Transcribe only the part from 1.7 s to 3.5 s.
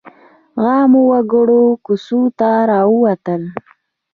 کوڅو ته راووتل.